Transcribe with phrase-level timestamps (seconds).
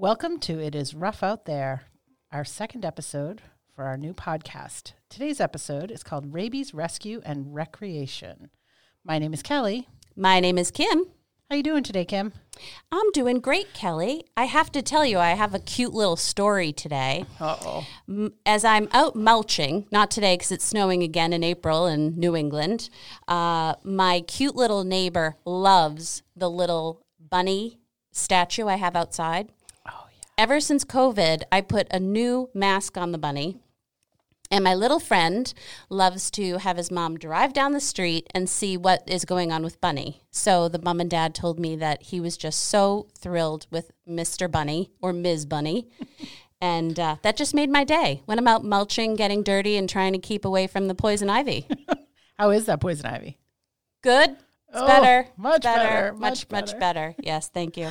[0.00, 1.82] Welcome to It Is Ruff Out There,
[2.32, 3.42] our second episode
[3.76, 4.94] for our new podcast.
[5.10, 8.48] Today's episode is called Rabies Rescue and Recreation.
[9.04, 9.88] My name is Kelly.
[10.16, 11.04] My name is Kim.
[11.50, 12.32] How you doing today, Kim?
[12.90, 14.24] I'm doing great, Kelly.
[14.38, 17.26] I have to tell you, I have a cute little story today.
[17.38, 17.84] Uh-oh.
[18.46, 22.88] As I'm out mulching, not today because it's snowing again in April in New England,
[23.28, 27.80] uh, my cute little neighbor loves the little bunny
[28.12, 29.50] statue I have outside.
[30.40, 33.58] Ever since COVID, I put a new mask on the bunny.
[34.50, 35.52] And my little friend
[35.90, 39.62] loves to have his mom drive down the street and see what is going on
[39.62, 40.22] with Bunny.
[40.30, 44.50] So the mom and dad told me that he was just so thrilled with Mr.
[44.50, 45.44] Bunny or Ms.
[45.44, 45.88] Bunny.
[46.62, 50.14] and uh, that just made my day when I'm out mulching, getting dirty, and trying
[50.14, 51.68] to keep away from the poison ivy.
[52.38, 53.38] How is that poison ivy?
[54.02, 54.30] Good.
[54.30, 54.38] It's
[54.72, 55.28] Oh, better.
[55.36, 56.78] much better, Much, much much better.
[57.10, 57.14] better.
[57.20, 57.90] Yes, thank you.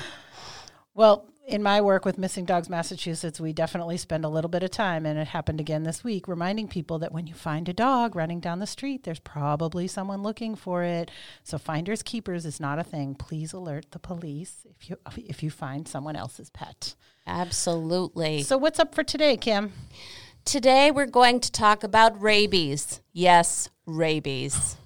[0.96, 4.70] Well, in my work with Missing Dogs Massachusetts, we definitely spend a little bit of
[4.70, 8.16] time, and it happened again this week, reminding people that when you find a dog
[8.16, 11.10] running down the street, there's probably someone looking for it.
[11.44, 13.16] So finders keepers is not a thing.
[13.16, 16.96] Please alert the police if you if you find someone else's pet.
[17.26, 18.44] Absolutely.
[18.44, 19.74] So what's up for today, Kim?
[20.46, 23.02] Today we're going to talk about rabies.
[23.12, 24.78] Yes, rabies.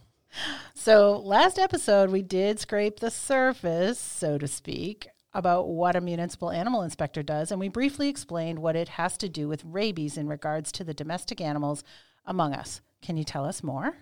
[0.76, 6.52] So last episode we did scrape the surface, so to speak, about what a municipal
[6.52, 10.28] animal inspector does, and we briefly explained what it has to do with rabies in
[10.28, 11.84] regards to the domestic animals
[12.26, 12.82] among us.
[13.02, 13.96] Can you tell us more?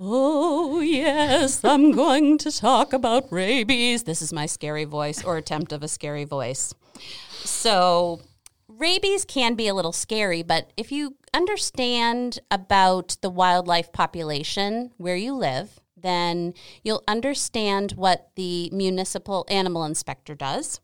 [0.00, 4.04] Oh, yes, I'm going to talk about rabies.
[4.04, 6.72] This is my scary voice or attempt of a scary voice.
[7.42, 8.20] So,
[8.68, 15.16] rabies can be a little scary, but if you understand about the wildlife population where
[15.16, 20.80] you live, then you'll understand what the municipal animal inspector does.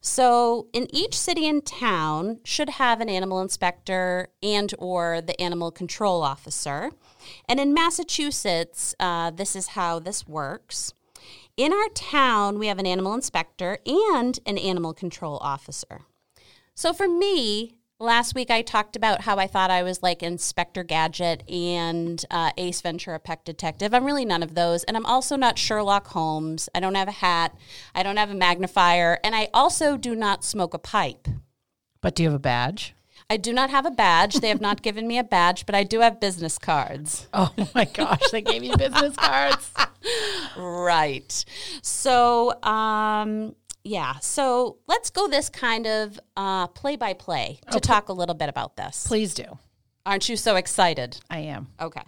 [0.00, 5.70] So, in each city and town should have an animal inspector and or the animal
[5.70, 6.90] control officer.
[7.48, 10.94] And in Massachusetts, uh, this is how this works.
[11.56, 16.02] In our town, we have an animal inspector and an animal control officer.
[16.74, 20.82] So for me, last week I talked about how I thought I was like Inspector
[20.84, 23.92] Gadget and uh, Ace Ventura Pet Detective.
[23.92, 24.84] I'm really none of those.
[24.84, 26.68] And I'm also not Sherlock Holmes.
[26.74, 27.54] I don't have a hat.
[27.94, 29.18] I don't have a magnifier.
[29.24, 31.28] And I also do not smoke a pipe.
[32.00, 32.94] But do you have a badge?
[33.30, 34.36] I do not have a badge.
[34.36, 37.26] They have not given me a badge, but I do have business cards.
[37.34, 39.72] Oh my gosh, they gave you business cards.
[40.56, 41.44] Right.
[41.82, 43.54] So, um,
[43.88, 44.18] yeah.
[44.20, 48.48] So let's go this kind of uh, play by play to talk a little bit
[48.48, 49.06] about this.
[49.06, 49.58] Please do.
[50.04, 51.18] Aren't you so excited?
[51.30, 51.68] I am.
[51.80, 52.02] Okay.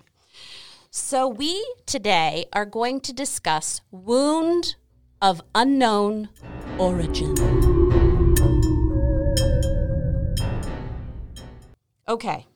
[0.91, 4.77] So we today are going to discuss wound
[5.23, 6.29] of unknown
[6.79, 7.35] origin.
[12.07, 12.47] Okay.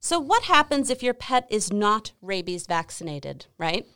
[0.00, 3.86] So what happens if your pet is not rabies vaccinated, right?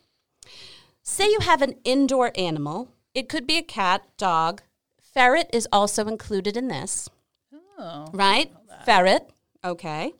[1.02, 2.95] Say you have an indoor animal.
[3.16, 4.60] It could be a cat, dog.
[5.00, 7.08] Ferret is also included in this.
[7.78, 8.10] Oh.
[8.12, 8.52] Right?
[8.84, 9.30] Ferret.
[9.64, 10.12] Okay.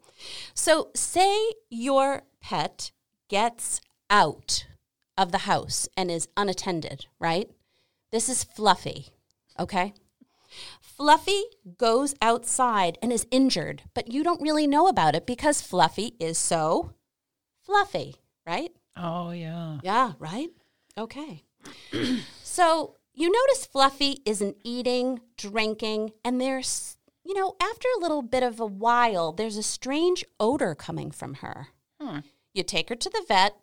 [0.54, 2.92] So, say your pet
[3.28, 4.66] gets out
[5.18, 7.50] of the house and is unattended, right?
[8.12, 9.08] This is Fluffy.
[9.60, 9.92] Okay.
[10.80, 11.42] Fluffy
[11.76, 16.38] goes outside and is injured, but you don't really know about it because Fluffy is
[16.38, 16.94] so
[17.60, 18.70] fluffy, right?
[18.96, 19.80] Oh yeah.
[19.82, 20.48] Yeah, right?
[20.96, 21.42] Okay.
[22.56, 28.42] So you notice Fluffy isn't eating, drinking, and there's, you know, after a little bit
[28.42, 31.68] of a while, there's a strange odor coming from her.
[32.00, 32.20] Hmm.
[32.54, 33.56] You take her to the vet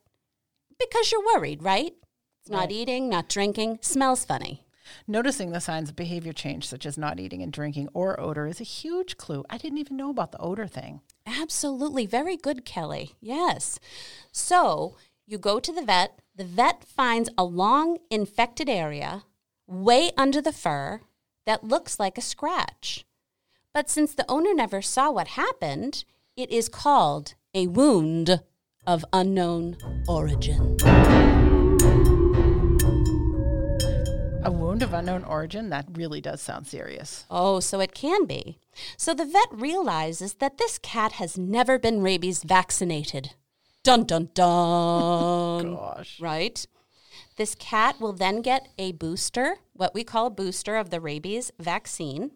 [0.80, 1.94] because you're worried, right?
[2.42, 2.72] It's not Right.
[2.72, 4.66] eating, not drinking, smells funny.
[5.08, 8.60] Noticing the signs of behavior change, such as not eating and drinking or odor, is
[8.62, 9.44] a huge clue.
[9.50, 11.02] I didn't even know about the odor thing.
[11.26, 12.06] Absolutely.
[12.06, 13.14] Very good, Kelly.
[13.22, 13.80] Yes.
[14.32, 16.20] So you go to the vet.
[16.36, 19.24] The vet finds a long infected area
[19.68, 21.02] way under the fur
[21.46, 23.06] that looks like a scratch.
[23.72, 28.42] But since the owner never saw what happened, it is called a wound
[28.88, 29.78] of unknown
[30.08, 30.78] origin.
[34.44, 35.70] A wound of unknown origin?
[35.70, 37.26] That really does sound serious.
[37.30, 38.58] Oh, so it can be.
[38.98, 43.36] So the vet realizes that this cat has never been rabies vaccinated.
[43.84, 45.76] Dun dun dun.
[45.76, 46.20] Gosh.
[46.22, 46.66] right?
[47.36, 51.52] This cat will then get a booster, what we call a booster of the rabies
[51.60, 52.32] vaccine.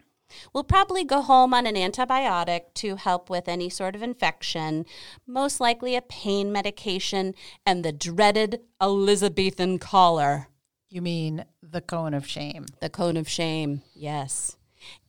[0.52, 4.86] Will probably go home on an antibiotic to help with any sort of infection,
[5.26, 7.34] most likely a pain medication,
[7.66, 10.50] and the dreaded Elizabethan collar,
[10.90, 12.66] You mean the cone of shame?
[12.82, 13.84] the cone of shame.
[13.94, 14.58] Yes.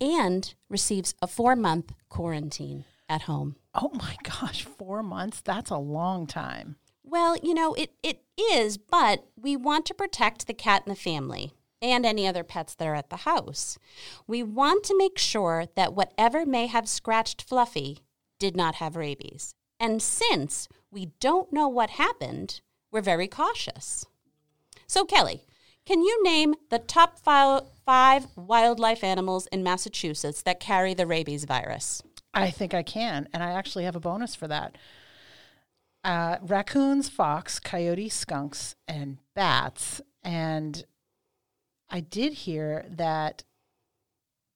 [0.00, 3.56] and receives a four month quarantine at home.
[3.74, 5.40] Oh my gosh, four months?
[5.40, 6.76] That's a long time.
[7.02, 11.00] Well, you know, it, it is, but we want to protect the cat and the
[11.00, 13.78] family and any other pets that are at the house.
[14.26, 18.00] We want to make sure that whatever may have scratched Fluffy
[18.38, 19.54] did not have rabies.
[19.80, 22.60] And since we don't know what happened,
[22.90, 24.04] we're very cautious.
[24.86, 25.44] So, Kelly,
[25.86, 31.44] can you name the top five, five wildlife animals in Massachusetts that carry the rabies
[31.44, 32.02] virus?
[32.34, 33.28] I think I can.
[33.32, 34.76] And I actually have a bonus for that.
[36.04, 40.00] Uh, raccoons, fox, coyote, skunks, and bats.
[40.22, 40.84] And
[41.90, 43.44] I did hear that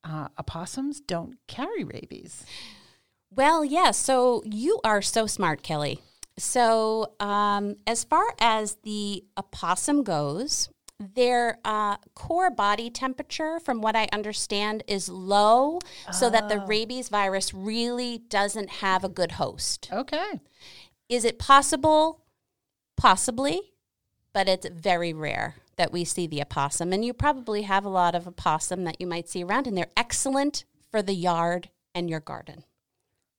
[0.04, 2.44] uh, opossums don't carry rabies.
[3.30, 3.64] Well.
[3.64, 6.00] Yeah, so you are so smart, Kelly.
[6.38, 13.96] So, um, as far as the opossum goes, their uh, core body temperature, from what
[13.96, 15.78] I understand, is low
[16.08, 16.12] oh.
[16.12, 16.66] so that the oh.
[16.66, 19.88] rabies virus really doesn't have a good host.
[19.92, 20.40] Okay.
[21.08, 22.20] Is it possible?
[22.96, 23.72] Possibly,
[24.32, 26.92] but it's very rare that we see the opossum.
[26.92, 29.90] And you probably have a lot of opossum that you might see around, and they're
[29.96, 32.64] excellent for the yard and your garden.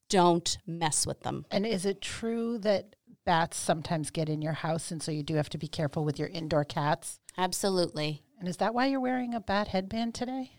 [0.10, 1.46] Don't mess with them.
[1.50, 2.96] And is it true that
[3.26, 6.20] bats sometimes get in your house, and so you do have to be careful with
[6.20, 7.20] your indoor cats?
[7.38, 8.24] Absolutely.
[8.40, 10.52] And is that why you're wearing a bat headband today?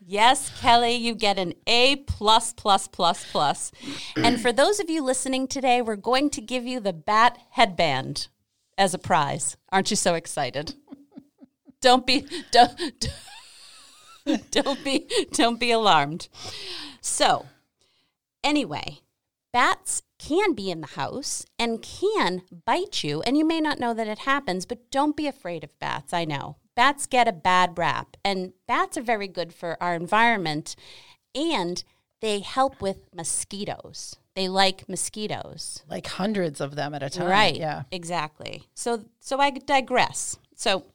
[0.00, 3.72] Yes, Kelly, you get an A plus plus plus plus.
[4.14, 8.28] And for those of you listening today, we're going to give you the bat headband
[8.78, 9.56] as a prize.
[9.72, 10.74] Aren't you so excited?
[11.80, 13.08] don't be don't,
[14.50, 16.28] don't be don't be alarmed.
[17.00, 17.46] So,
[18.44, 19.00] anyway,
[19.52, 23.22] bats can be in the house and can bite you.
[23.22, 26.12] And you may not know that it happens, but don't be afraid of bats.
[26.12, 26.56] I know.
[26.74, 30.76] Bats get a bad rap, and bats are very good for our environment
[31.36, 31.84] and
[32.20, 34.16] they help with mosquitoes.
[34.34, 35.82] They like mosquitoes.
[35.88, 37.28] Like hundreds of them at a time.
[37.28, 37.56] Right.
[37.56, 37.82] Yeah.
[37.90, 38.64] Exactly.
[38.74, 40.38] So so I digress.
[40.54, 40.86] So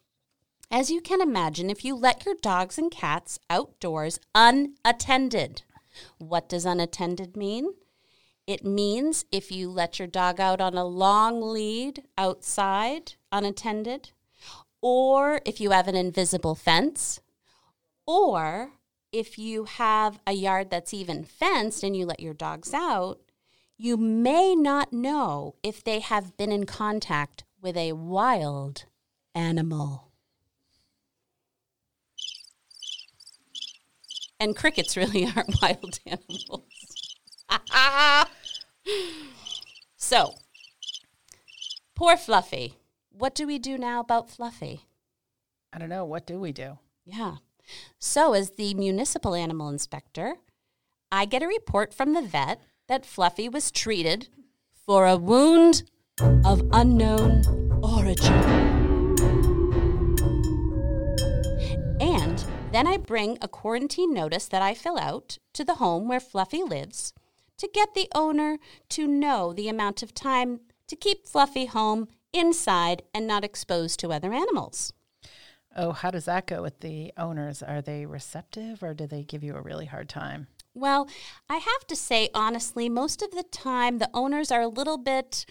[0.69, 5.63] as you can imagine, if you let your dogs and cats outdoors unattended,
[6.17, 7.74] what does unattended mean?
[8.47, 14.11] It means if you let your dog out on a long lead outside unattended,
[14.81, 17.21] or if you have an invisible fence,
[18.05, 18.71] or
[19.11, 23.19] if you have a yard that's even fenced and you let your dogs out,
[23.77, 28.85] you may not know if they have been in contact with a wild
[29.35, 30.11] animal.
[34.39, 36.81] And crickets really aren't wild animals.
[39.98, 40.36] so,
[41.95, 42.75] poor Fluffy.
[43.12, 44.86] What do we do now about Fluffy?
[45.74, 46.06] I don't know.
[46.06, 46.80] What do we do?
[47.06, 47.36] Yeah.
[48.00, 50.36] So, as the municipal animal inspector,
[51.12, 54.30] I get a report from the vet that Fluffy was treated
[54.74, 55.83] for a wound
[56.45, 57.44] of unknown
[57.83, 58.33] origin.
[62.00, 66.19] And then I bring a quarantine notice that I fill out to the home where
[66.19, 67.13] Fluffy lives
[67.62, 68.58] to get the owner
[68.90, 74.12] to know the amount of time to keep Fluffy home inside and not exposed to
[74.12, 74.91] other animals.
[75.75, 77.62] Oh, how does that go with the owners?
[77.62, 80.48] Are they receptive or do they give you a really hard time?
[80.74, 81.08] Well,
[81.48, 85.46] I have to say, honestly, most of the time the owners are a little bit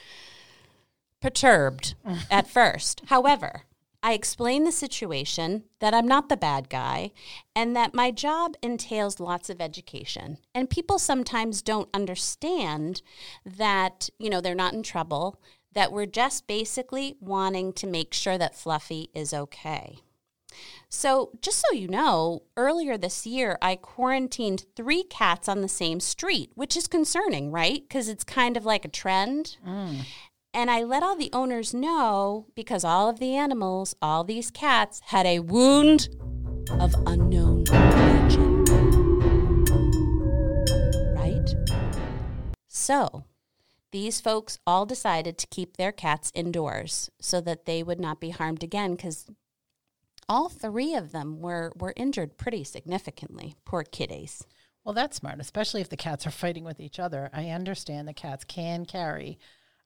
[1.22, 1.94] perturbed
[2.30, 3.02] at first.
[3.06, 3.66] However,
[4.02, 7.12] I explain the situation, that I'm not the bad guy,
[7.54, 10.38] and that my job entails lots of education.
[10.54, 13.02] And people sometimes don't understand
[13.44, 15.40] that, you know, they're not in trouble,
[15.74, 19.98] that we're just basically wanting to make sure that Fluffy is okay.
[20.88, 26.00] So, just so you know, earlier this year, I quarantined three cats on the same
[26.00, 27.82] street, which is concerning, right?
[27.82, 29.56] Because it's kind of like a trend.
[29.66, 30.00] Mm.
[30.52, 35.00] And I let all the owners know because all of the animals, all these cats,
[35.06, 36.08] had a wound
[36.80, 38.64] of unknown origin.
[41.14, 41.54] Right?
[42.66, 43.24] So,
[43.92, 48.30] these folks all decided to keep their cats indoors so that they would not be
[48.30, 49.26] harmed again because
[50.28, 53.54] all three of them were, were injured pretty significantly.
[53.64, 54.44] Poor kitties.
[54.84, 57.30] Well, that's smart, especially if the cats are fighting with each other.
[57.32, 59.38] I understand the cats can carry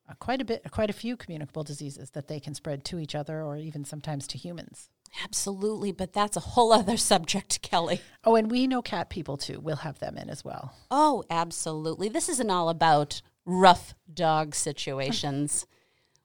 [0.08, 3.14] uh, quite a bit, quite a few communicable diseases that they can spread to each
[3.14, 4.90] other or even sometimes to humans.
[5.22, 8.00] Absolutely, but that's a whole other subject, Kelly.
[8.24, 9.60] Oh, and we know cat people too.
[9.60, 10.74] We'll have them in as well.
[10.90, 12.08] Oh, absolutely.
[12.08, 15.66] This isn't all about rough dog situations.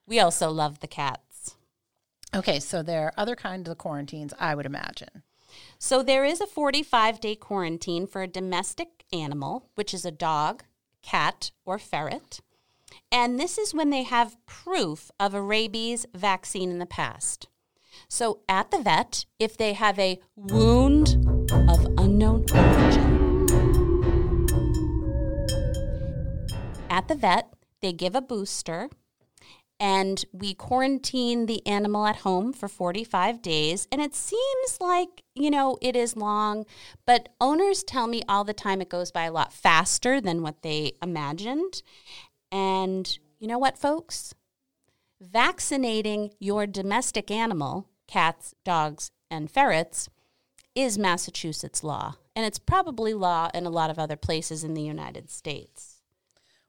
[0.08, 1.56] we also love the cats.
[2.36, 5.24] Okay, so there are other kinds of quarantines, I would imagine.
[5.78, 10.64] So there is a 45 day quarantine for a domestic animal, which is a dog,
[11.02, 12.40] cat, or ferret.
[13.12, 17.48] And this is when they have proof of a rabies vaccine in the past.
[18.08, 21.10] So at the vet, if they have a wound
[21.52, 23.10] of unknown origin,
[26.90, 28.90] at the vet, they give a booster
[29.80, 33.88] and we quarantine the animal at home for 45 days.
[33.92, 36.66] And it seems like, you know, it is long,
[37.06, 40.62] but owners tell me all the time it goes by a lot faster than what
[40.64, 41.82] they imagined.
[42.52, 44.34] And you know what, folks?
[45.22, 50.10] Vaccinating your domestic animal, cats, dogs, and ferrets,
[50.76, 52.16] is Massachusetts law.
[52.36, 56.02] And it's probably law in a lot of other places in the United States.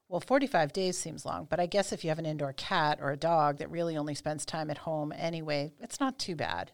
[0.09, 3.13] Well, 45 days seems long, but I guess if you have an indoor cat or
[3.13, 6.73] a dog that really only spends time at home anyway, it's not too bad.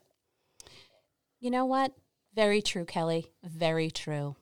[1.39, 1.93] You know what?
[2.35, 3.33] Very true, Kelly.
[3.45, 4.37] Very true.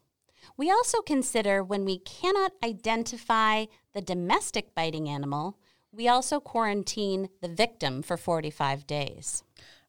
[0.57, 5.59] We also consider when we cannot identify the domestic biting animal,
[5.93, 9.43] we also quarantine the victim for 45 days.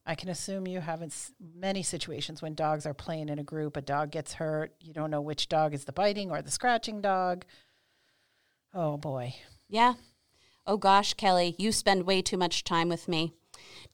[0.08, 1.02] I can assume you have
[1.54, 5.10] many situations when dogs are playing in a group, a dog gets hurt, you don't
[5.10, 7.44] know which dog is the biting or the scratching dog
[8.78, 9.34] Oh boy.
[9.70, 9.94] Yeah.
[10.66, 13.32] Oh gosh, Kelly, you spend way too much time with me.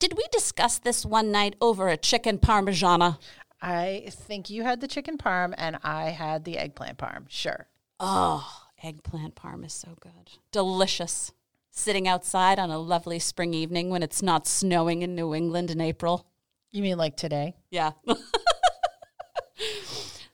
[0.01, 3.19] Did we discuss this one night over a chicken parmigiana?
[3.63, 7.27] I think you had the chicken parm and I had the eggplant parm.
[7.29, 7.69] Sure.
[8.01, 8.45] Oh,
[8.83, 10.33] eggplant parm is so good.
[10.51, 11.33] Delicious.
[11.71, 15.81] Sitting outside on a lovely spring evening when it's not snowing in New England in
[15.81, 16.27] April.
[16.73, 17.55] You mean like today?
[17.71, 17.93] Yeah.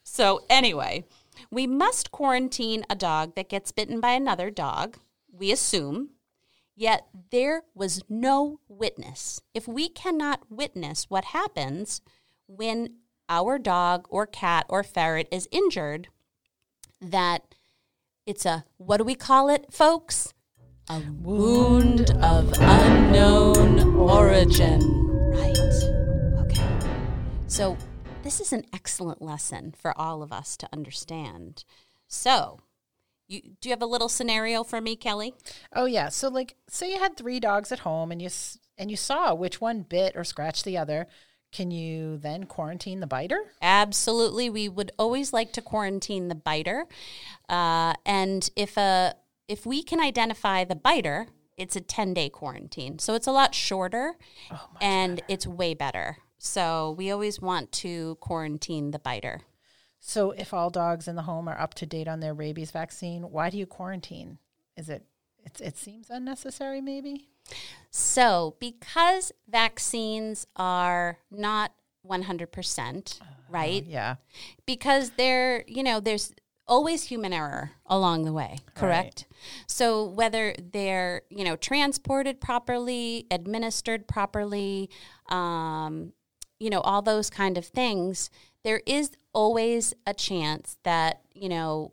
[0.03, 1.05] so, anyway,
[1.51, 4.97] we must quarantine a dog that gets bitten by another dog,
[5.31, 6.11] we assume,
[6.75, 9.43] yet there was no witness.
[9.53, 12.01] If we cannot witness what happens
[12.47, 12.95] when
[13.29, 16.09] our dog or cat or ferret is injured,
[17.01, 17.55] that
[18.27, 20.35] it's a, what do we call it, folks?
[20.91, 24.81] A wound of unknown origin.
[25.31, 25.57] Right.
[26.41, 26.79] Okay.
[27.47, 27.77] So
[28.23, 31.65] this is an excellent lesson for all of us to understand.
[32.07, 32.61] So,
[33.27, 35.35] you, do you have a little scenario for me, Kelly?
[35.75, 36.09] Oh yeah.
[36.09, 38.31] So like, say you had three dogs at home, and you
[38.79, 41.07] and you saw which one bit or scratched the other.
[41.51, 43.41] Can you then quarantine the biter?
[43.63, 44.51] Absolutely.
[44.51, 46.87] We would always like to quarantine the biter,
[47.49, 49.15] uh, and if a
[49.49, 52.99] if we can identify the biter, it's a ten day quarantine.
[52.99, 54.15] So it's a lot shorter,
[54.53, 55.27] oh, and better.
[55.29, 56.19] it's way better.
[56.39, 59.41] So we always want to quarantine the biter.
[60.01, 63.23] So if all dogs in the home are up to date on their rabies vaccine,
[63.23, 64.39] why do you quarantine?
[64.77, 65.05] Is it
[65.45, 67.31] it, it seems unnecessary maybe?
[67.91, 71.73] So, because vaccines are not
[72.09, 73.85] 100%, uh, right?
[73.85, 74.17] Yeah.
[74.67, 76.33] Because they're, you know, there's
[76.67, 79.27] always human error along the way, correct?
[79.31, 79.39] Right.
[79.67, 84.91] So whether they're, you know, transported properly, administered properly,
[85.31, 86.13] um,
[86.61, 88.31] you know, all those kind of things,
[88.65, 91.93] there is always a chance that, you know,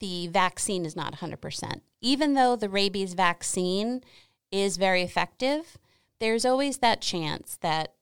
[0.00, 1.80] the vaccine is not 100%.
[2.00, 4.02] Even though the rabies vaccine
[4.52, 5.78] is very effective,
[6.20, 7.94] there's always that chance that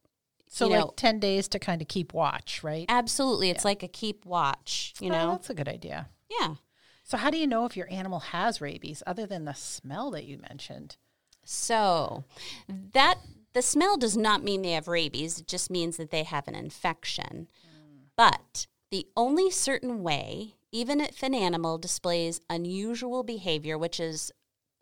[0.49, 2.85] so like know, 10 days to kind of keep watch, right?
[2.89, 3.51] Absolutely.
[3.51, 3.69] It's yeah.
[3.69, 5.31] like a keep watch, you oh, know.
[5.33, 6.09] That's a good idea.
[6.29, 6.57] Yeah.
[7.05, 10.25] So how do you know if your animal has rabies other than the smell that
[10.25, 10.97] you mentioned?
[11.45, 12.25] So,
[12.69, 13.19] that
[13.55, 16.55] the smell does not mean they have rabies, it just means that they have an
[16.55, 17.49] infection.
[17.67, 18.03] Mm.
[18.17, 24.31] But the only certain way, even if an animal displays unusual behavior, which is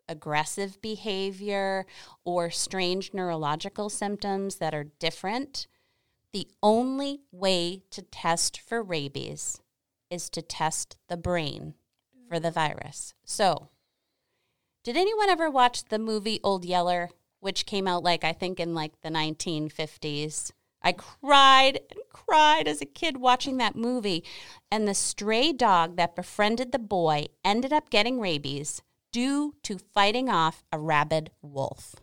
[0.09, 1.85] aggressive behavior
[2.25, 5.67] or strange neurological symptoms that are different,
[6.33, 9.61] the only way to test for rabies
[10.09, 11.75] is to test the brain
[12.27, 13.13] for the virus.
[13.23, 13.69] So,
[14.83, 17.09] did anyone ever watch the movie Old Yeller?
[17.39, 20.51] which came out like I think in like the 1950s.
[20.81, 24.23] I cried and cried as a kid watching that movie.
[24.71, 30.29] And the stray dog that befriended the boy ended up getting rabies due to fighting
[30.29, 31.95] off a rabid wolf.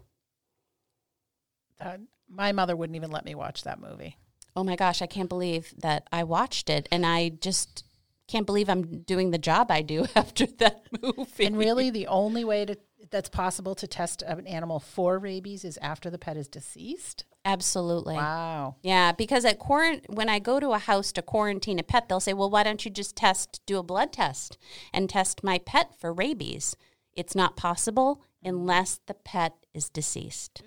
[1.81, 1.99] Uh,
[2.29, 4.17] my mother wouldn't even let me watch that movie.
[4.55, 6.89] Oh my gosh, I can't believe that I watched it.
[6.91, 7.85] And I just
[8.27, 11.45] can't believe I'm doing the job I do after that movie.
[11.45, 12.77] And really, the only way to
[13.11, 17.25] that's possible to test an animal for rabies is after the pet is deceased?
[17.45, 18.17] Absolutely.
[18.17, 18.77] Wow.
[18.83, 22.19] Yeah, because at quarant- when I go to a house to quarantine a pet, they'll
[22.19, 24.59] say, "Well, why don't you just test, do a blood test,
[24.93, 26.75] and test my pet for rabies?"
[27.16, 28.54] It's not possible mm-hmm.
[28.54, 30.62] unless the pet is deceased.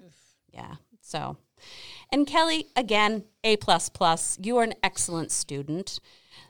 [0.52, 0.76] Yeah.
[1.02, 1.38] So,
[2.12, 4.38] And Kelly, again, A plus plus.
[4.42, 6.00] You are an excellent student.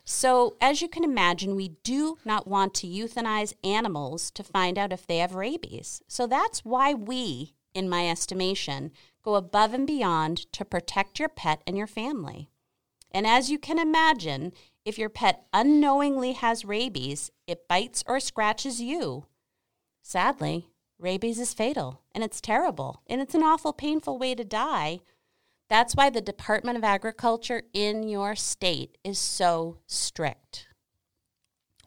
[0.05, 4.91] So, as you can imagine, we do not want to euthanize animals to find out
[4.91, 6.01] if they have rabies.
[6.07, 8.91] So, that's why we, in my estimation,
[9.23, 12.49] go above and beyond to protect your pet and your family.
[13.11, 14.53] And as you can imagine,
[14.85, 19.25] if your pet unknowingly has rabies, it bites or scratches you.
[20.09, 24.99] Sadly, rabies is fatal and it's terrible and it's an awful painful way to die
[25.69, 30.67] that's why the Department of Agriculture in your state is so strict.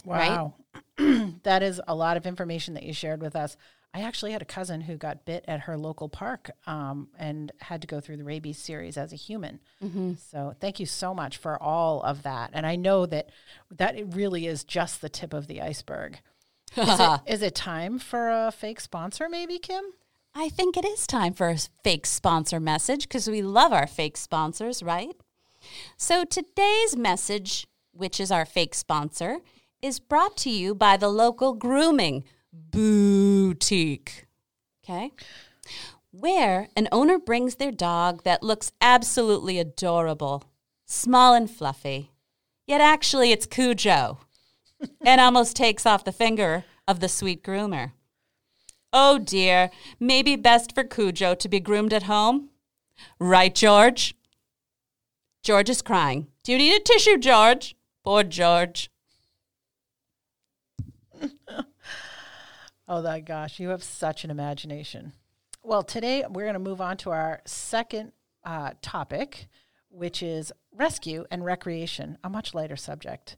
[0.05, 0.55] Wow.
[0.99, 1.35] Right?
[1.43, 3.57] that is a lot of information that you shared with us.
[3.93, 7.83] I actually had a cousin who got bit at her local park um, and had
[7.83, 9.59] to go through the rabies series as a human.
[9.85, 10.12] Mm-hmm.
[10.31, 12.50] So thank you so much for all of that.
[12.55, 13.31] And I know that
[13.73, 16.21] that really is just the tip of the iceberg.
[16.76, 19.85] Is, it, is it time for a fake sponsor, maybe, Kim?
[20.35, 24.17] I think it is time for a fake sponsor message because we love our fake
[24.17, 25.14] sponsors, right?
[25.97, 29.38] So today's message, which is our fake sponsor,
[29.83, 34.26] is brought to you by the local grooming boutique.
[34.83, 35.12] Okay?
[36.11, 40.45] Where an owner brings their dog that looks absolutely adorable,
[40.87, 42.11] small and fluffy,
[42.67, 44.19] yet actually it's Cujo,
[45.05, 47.93] and almost takes off the finger of the sweet groomer.
[48.93, 52.51] Oh dear, maybe best for Cujo to be groomed at home?
[53.19, 54.15] Right, George?
[55.43, 56.29] George is crying.
[56.45, 57.75] Do you need a tissue, George?
[58.05, 58.91] Poor George.
[62.89, 65.12] oh my gosh, you have such an imagination.
[65.62, 68.12] Well, today we're going to move on to our second
[68.45, 69.49] uh, topic,
[69.89, 73.37] which is rescue and recreation, a much lighter subject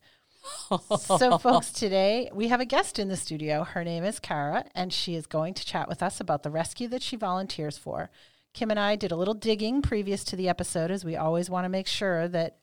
[1.00, 3.64] so, folks, today we have a guest in the studio.
[3.64, 6.88] Her name is Kara, and she is going to chat with us about the rescue
[6.88, 8.10] that she volunteers for.
[8.52, 11.64] Kim and I did a little digging previous to the episode, as we always want
[11.64, 12.58] to make sure that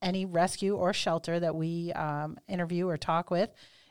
[0.00, 3.50] any rescue or shelter that we um, interview or talk with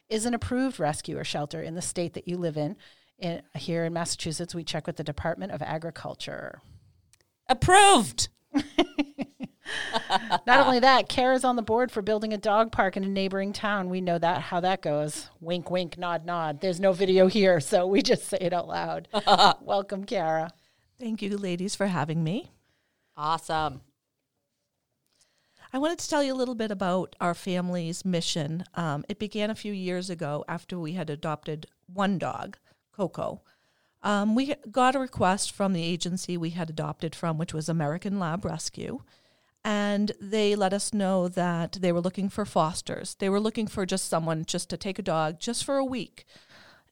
[0.10, 2.76] is an approved rescue or shelter in the state that you live in.
[3.18, 3.42] in.
[3.56, 6.62] Here in Massachusetts, we check with the Department of Agriculture.
[7.48, 8.30] Approved.
[10.48, 13.10] Not only that, Kara is on the board for building a dog park in a
[13.10, 13.90] neighboring town.
[13.90, 15.30] We know that how that goes.
[15.40, 16.62] Wink, wink, nod, nod.
[16.62, 19.08] There's no video here, so we just say it out loud.
[19.62, 20.52] Welcome, Kara.
[21.00, 22.52] Thank you, ladies, for having me.
[23.18, 23.82] Awesome.
[25.74, 28.66] I wanted to tell you a little bit about our family's mission.
[28.76, 32.58] Um, it began a few years ago after we had adopted one dog,
[32.92, 33.42] Coco.
[34.04, 38.20] Um, we got a request from the agency we had adopted from, which was American
[38.20, 39.04] Lab Rescue
[39.64, 43.16] and they let us know that they were looking for fosters.
[43.16, 46.26] They were looking for just someone just to take a dog just for a week.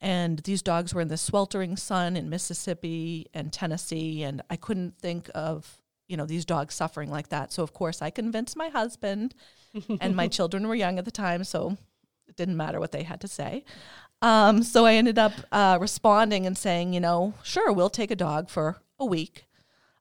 [0.01, 4.97] And these dogs were in the sweltering sun in Mississippi and Tennessee, and I couldn't
[4.97, 7.51] think of you know these dogs suffering like that.
[7.51, 9.35] So of course I convinced my husband,
[10.01, 11.77] and my children were young at the time, so
[12.27, 13.65] it didn't matter what they had to say.
[14.21, 18.15] Um, so I ended up uh, responding and saying, you know, sure, we'll take a
[18.15, 19.45] dog for a week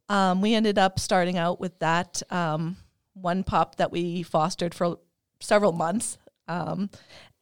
[0.08, 2.76] um, we ended up starting out with that um,
[3.14, 4.98] one pup that we fostered for
[5.40, 6.18] several months.
[6.46, 6.90] Um,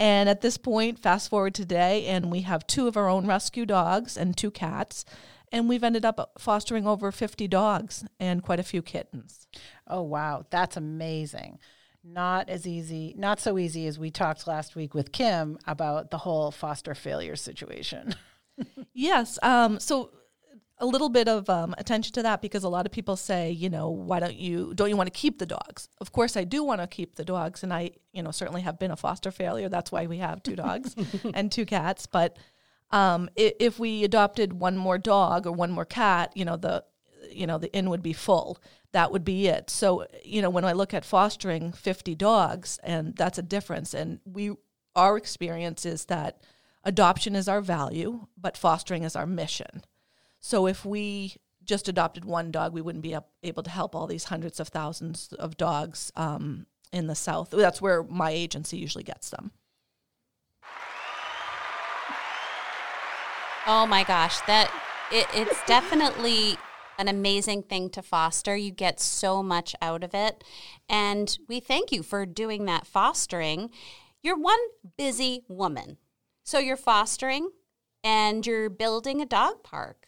[0.01, 3.65] and at this point, fast forward today, and we have two of our own rescue
[3.65, 5.05] dogs and two cats.
[5.53, 9.47] And we've ended up fostering over 50 dogs and quite a few kittens.
[9.87, 10.45] Oh, wow.
[10.51, 11.61] That's amazing.
[12.03, 16.19] Not as easy, not so easy as we talked last week with Kim about the
[16.19, 18.15] whole foster failure situation.
[18.93, 19.39] yes.
[19.43, 20.11] Um, so
[20.79, 23.71] a little bit of um, attention to that because a lot of people say, you
[23.71, 25.89] know, why don't you don't you want to keep the dogs?
[26.01, 28.79] Of course, I do want to keep the dogs, and I, you know, certainly have
[28.79, 29.69] been a foster failure.
[29.69, 30.95] That's why we have two dogs
[31.35, 32.07] and two cats.
[32.07, 32.37] But
[32.91, 36.85] um, if, if we adopted one more dog or one more cat, you know, the
[37.31, 38.59] you know the inn would be full.
[38.93, 39.71] That would be it.
[39.71, 43.95] So you know, when I look at fostering fifty dogs, and that's a difference.
[43.95, 44.53] And we
[44.95, 46.43] our experience is that
[46.85, 49.83] adoption is our value, but fostering is our mission.
[50.47, 54.23] So if we just adopted one dog, we wouldn't be able to help all these
[54.23, 57.51] hundreds of thousands of dogs um, in the South.
[57.51, 59.51] That's where my agency usually gets them.
[63.67, 64.71] Oh my gosh, that
[65.11, 66.57] it, it's definitely
[66.97, 68.55] an amazing thing to foster.
[68.55, 70.45] You get so much out of it.
[70.89, 73.69] And we thank you for doing that fostering.
[74.23, 74.61] You're one
[74.97, 75.97] busy woman.
[76.45, 77.51] So you're fostering
[78.05, 80.07] and you're building a dog park.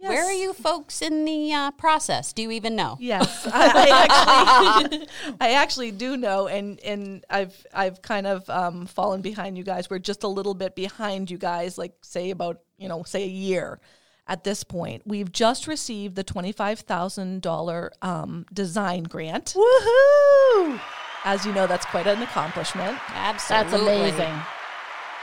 [0.00, 0.10] Yes.
[0.10, 2.32] Where are you folks in the uh, process?
[2.32, 2.96] Do you even know?
[3.00, 5.08] Yes, I, I, actually,
[5.40, 9.90] I actually do know, and and I've I've kind of um, fallen behind you guys.
[9.90, 13.26] We're just a little bit behind you guys, like say about you know say a
[13.26, 13.80] year.
[14.28, 15.02] at this point.
[15.06, 19.54] We've just received the $25,000 um, design grant.
[19.56, 20.80] Woohoo!
[21.24, 22.98] As you know, that's quite an accomplishment.
[23.08, 23.86] Absolutely.
[24.10, 24.42] That's amazing.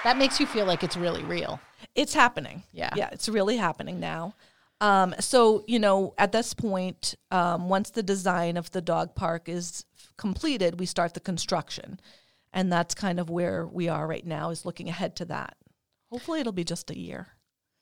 [0.04, 1.60] That makes you feel like it's really real.
[1.94, 2.64] It's happening.
[2.74, 2.90] Yeah.
[2.96, 4.34] Yeah, it's really happening now.
[4.82, 9.48] Um, so, you know, at this point, um, once the design of the dog park
[9.48, 12.00] is f- completed, we start the construction.
[12.52, 15.56] And that's kind of where we are right now, is looking ahead to that.
[16.10, 17.28] Hopefully, it'll be just a year.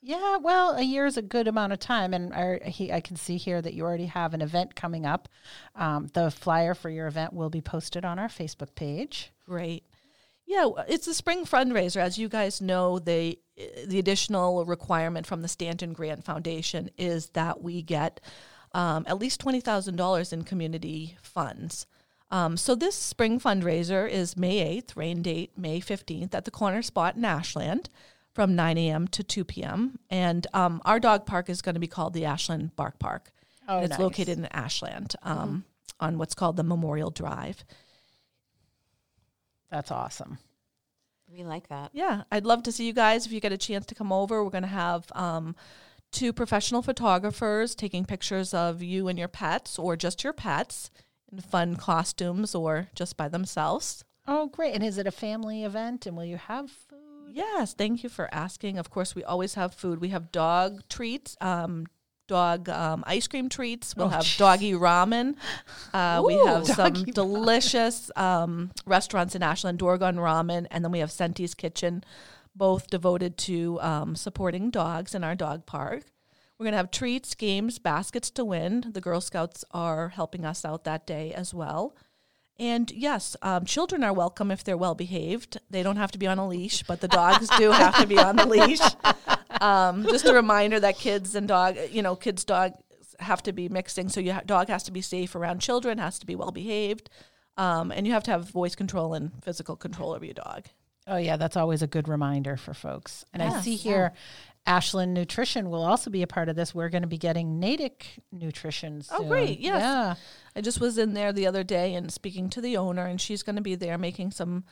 [0.06, 3.16] Yeah, well, a year is a good amount of time, and I, he, I can
[3.16, 5.30] see here that you already have an event coming up.
[5.76, 9.32] Um, the flyer for your event will be posted on our Facebook page.
[9.46, 9.86] Great.
[10.54, 11.98] Yeah, it's a spring fundraiser.
[11.98, 13.39] As you guys know, the
[13.88, 18.22] the additional requirement from the Stanton Grant Foundation is that we get
[18.74, 21.88] um, at least twenty thousand dollars in community funds.
[22.30, 26.84] Um, so this spring fundraiser is May eighth, rain date May fifteenth at the Corner
[26.84, 27.89] Spot in Ashland
[28.32, 29.08] from nine a.m.
[29.08, 29.98] to two p.m.
[30.12, 33.32] And um, our dog park is going to be called the Ashland Bark Park.
[33.68, 34.00] Oh, it's nice.
[34.00, 35.66] located in Ashland um,
[36.00, 37.66] on what's called the Memorial Drive.
[39.74, 40.38] That's awesome.
[41.28, 41.90] We like that.
[41.94, 44.44] Yeah, I'd love to see you guys if you get a chance to come over.
[44.44, 45.56] We're going to have um,
[46.12, 50.92] two professional photographers taking pictures of you and your pets, or just your pets
[51.32, 54.06] in fun costumes, or just by themselves.
[54.28, 54.76] Oh, great!
[54.76, 56.06] And is it a family event?
[56.06, 57.32] And will you have food?
[57.32, 58.78] Yes, thank you for asking.
[58.78, 60.02] Of course, we always have food.
[60.02, 61.88] We have dog treats, um,
[62.28, 63.96] dog um, ice cream treats.
[63.96, 64.38] We'll Oh, have jeez.
[64.38, 65.36] doggy ramen.
[65.94, 67.14] Uh, we have some ramen.
[67.14, 72.04] delicious um, restaurants in Ashland, Dorgon Ramen, and then we have Senti's Kitchen,
[72.56, 76.04] both devoted to um, supporting dogs in our dog park.
[76.58, 78.86] We're going to have treats, games, baskets to win.
[78.94, 81.96] The Girl Scouts are helping us out that day as well.
[82.60, 85.60] And yes, um, children are welcome if they're well behaved.
[85.72, 88.20] They don't have to be on a leash, but the dogs do have to be
[88.20, 88.80] on the leash.
[89.63, 92.78] Um, just a reminder that kids and dog, you know, kids' dogs
[93.19, 94.10] have to be mixing.
[94.10, 97.10] So your dog has to be safe around children, has to be well behaved,
[97.56, 100.65] um, and you have to have voice control and physical control of your dog.
[101.08, 103.26] Oh, yeah, that's always a good reminder for folks.
[103.34, 104.13] And I see here,
[104.65, 106.73] Ashland Nutrition will also be a part of this.
[106.73, 109.02] We're going to be getting Natick Nutrition.
[109.12, 109.82] Oh, great, yes.
[109.82, 110.15] Yeah.
[110.56, 113.43] I just was in there the other day and speaking to the owner, and she's
[113.43, 114.63] going to be there making some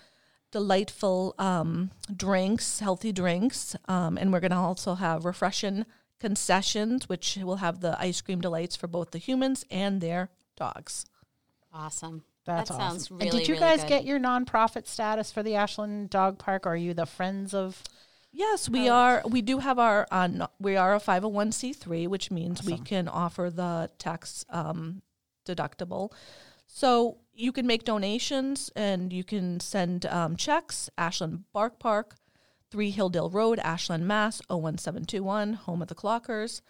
[0.52, 5.86] delightful um, drinks, healthy drinks, um, and we're going to also have refreshing
[6.20, 11.06] concessions, which will have the ice cream delights for both the humans and their dogs.
[11.74, 12.24] Awesome.
[12.46, 12.90] That's that awesome.
[12.90, 13.90] sounds really, and did you really guys good.
[13.90, 16.66] get your nonprofit status for the Ashland Dog Park?
[16.66, 17.82] Or are you the friends of?
[18.32, 19.22] Yes, we are.
[19.26, 20.08] We do have our.
[20.12, 23.50] Uh, no- we are a five hundred one c three, which means we can offer
[23.50, 25.02] the tax um,
[25.46, 26.12] deductible.
[26.66, 30.92] So you can make donations and you can send um, checks.
[30.98, 32.16] Ashland Bark Park,
[32.70, 34.42] Three Hilldale Road, Ashland, Mass.
[34.50, 36.62] 01721, home of the Clockers.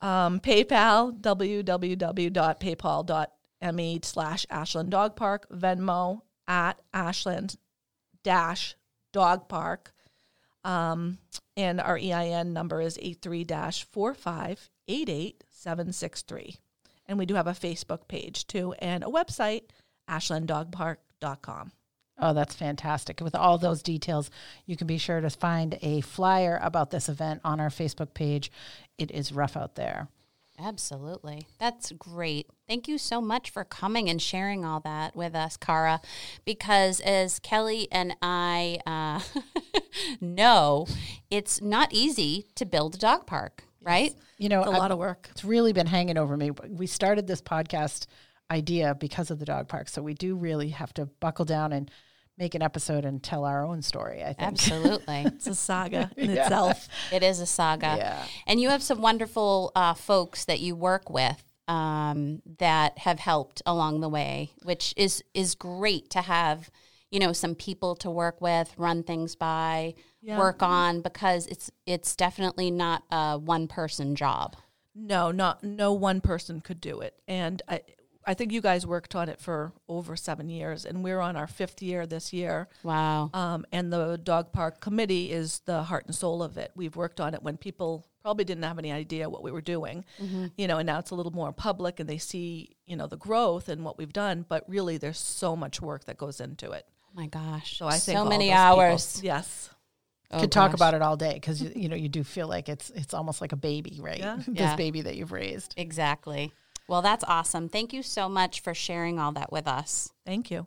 [0.00, 5.46] Um, PayPal www.paypal.me slash Ashland Dog Park.
[5.50, 7.56] Venmo at Ashland
[8.22, 8.76] dash
[9.12, 9.92] Dog Park.
[10.64, 11.18] Um,
[11.56, 13.46] and our EIN number is 83
[13.92, 16.56] 45 88763.
[17.06, 19.64] And we do have a Facebook page too and a website,
[20.08, 21.72] ashlanddogpark.com.
[22.16, 23.20] Oh, that's fantastic.
[23.20, 24.30] With all those details,
[24.66, 28.52] you can be sure to find a flyer about this event on our Facebook page.
[28.98, 30.06] It is rough out there.
[30.56, 31.48] Absolutely.
[31.58, 32.46] That's great.
[32.68, 36.00] Thank you so much for coming and sharing all that with us, Kara.
[36.44, 39.20] Because as Kelly and I uh,
[40.20, 40.86] know,
[41.30, 44.14] it's not easy to build a dog park, right?
[44.38, 45.28] You know, It's a I- lot of work.
[45.32, 46.52] It's really been hanging over me.
[46.52, 48.06] We started this podcast
[48.50, 51.90] idea because of the dog park, so we do really have to buckle down and
[52.36, 54.22] make an episode and tell our own story.
[54.22, 54.40] I think.
[54.40, 55.22] Absolutely.
[55.26, 56.88] It's a saga in itself.
[57.12, 57.94] It is a saga.
[57.96, 58.24] Yeah.
[58.46, 63.62] And you have some wonderful uh, folks that you work with um, that have helped
[63.66, 66.70] along the way, which is is great to have.
[67.10, 70.36] You know, some people to work with, run things by, Yeah.
[70.36, 74.56] work on because it's it's definitely not a one person job.
[74.96, 77.14] No, not no one person could do it.
[77.28, 77.82] And I
[78.26, 81.46] I think you guys worked on it for over seven years, and we're on our
[81.46, 82.68] fifth year this year.
[82.82, 83.30] Wow.
[83.34, 86.70] Um, and the dog park committee is the heart and soul of it.
[86.74, 90.04] We've worked on it when people probably didn't have any idea what we were doing,
[90.56, 93.18] you know, and now it's a little more public and they see, you know, the
[93.18, 94.46] growth and what we've done.
[94.48, 96.86] But really, there's so much work that goes into it.
[97.06, 97.76] Oh my gosh.
[97.78, 99.20] So I think so many those people- hours.
[99.22, 99.70] yes.
[100.30, 102.68] Oh Could talk about it all day because you, you know you do feel like
[102.70, 104.18] it's it's almost like a baby, right?
[104.18, 104.36] Yeah.
[104.48, 104.76] this Yeah.
[104.76, 105.74] baby that you've raised.
[105.76, 106.52] Exactly.
[106.88, 107.68] Well, that's awesome.
[107.68, 110.10] Thank you so much for sharing all that with us.
[110.26, 110.66] Thank you.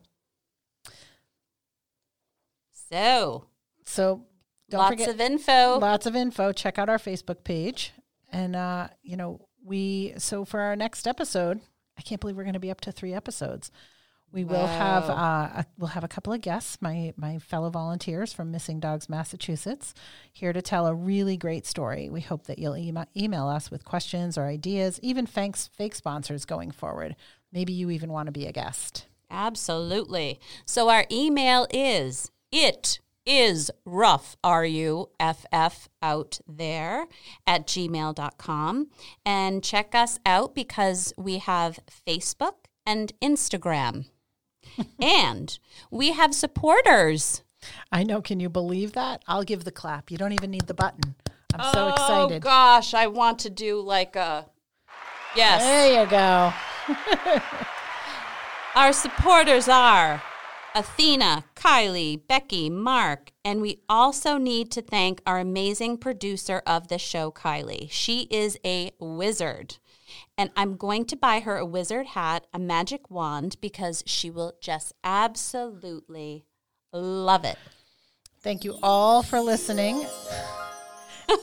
[2.89, 3.45] So,
[3.85, 4.25] So
[4.69, 5.77] don't lots forget of info.
[5.79, 6.51] lots of info.
[6.51, 7.91] Check out our Facebook page
[8.31, 11.61] And, uh, you know, we, so for our next episode,
[11.97, 13.71] I can't believe we're going to be up to three episodes.
[14.33, 18.33] We will have uh, a, we'll have a couple of guests, my my fellow volunteers
[18.33, 19.93] from Missing Dogs Massachusetts,
[20.33, 22.09] here to tell a really great story.
[22.09, 26.45] We hope that you'll email, email us with questions or ideas, even thanks fake sponsors
[26.45, 27.15] going forward.
[27.53, 29.07] Maybe you even want to be a guest.
[29.31, 30.39] Absolutely.
[30.65, 37.07] So our email is it is rough r-u-f-f out there
[37.45, 38.87] at gmail.com
[39.25, 42.53] and check us out because we have facebook
[42.85, 44.05] and instagram
[45.01, 45.57] and
[45.91, 47.43] we have supporters.
[47.91, 48.21] I know.
[48.21, 49.23] Can you believe that?
[49.27, 50.11] I'll give the clap.
[50.11, 51.15] You don't even need the button.
[51.53, 52.37] I'm so oh, excited.
[52.37, 54.45] Oh gosh, I want to do like a
[55.35, 55.63] yes.
[55.63, 56.53] There you go.
[58.75, 60.21] Our supporters are
[60.75, 66.99] Athena, Kylie, Becky, Mark, and we also need to thank our amazing producer of the
[66.99, 67.89] show, Kylie.
[67.89, 69.77] She is a wizard.
[70.37, 74.53] And I'm going to buy her a wizard hat, a magic wand, because she will
[74.61, 76.45] just absolutely
[76.93, 77.57] love it.
[78.41, 80.05] Thank you all for listening.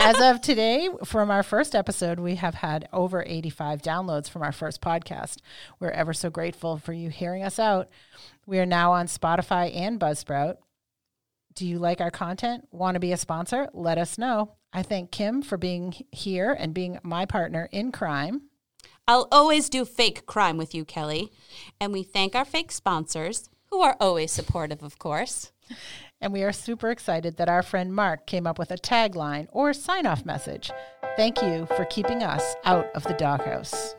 [0.00, 4.52] As of today, from our first episode, we have had over 85 downloads from our
[4.52, 5.38] first podcast.
[5.78, 7.90] We're ever so grateful for you hearing us out.
[8.46, 10.56] We are now on Spotify and Buzzsprout.
[11.54, 12.66] Do you like our content?
[12.70, 13.68] Want to be a sponsor?
[13.74, 14.54] Let us know.
[14.72, 18.42] I thank Kim for being here and being my partner in crime.
[19.06, 21.30] I'll always do fake crime with you, Kelly.
[21.78, 25.52] And we thank our fake sponsors, who are always supportive, of course.
[26.20, 29.72] And we are super excited that our friend Mark came up with a tagline or
[29.72, 30.70] sign off message.
[31.16, 33.94] Thank you for keeping us out of the doghouse.